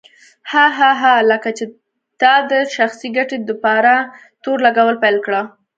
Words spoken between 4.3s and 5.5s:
تور لګول پيل کړه.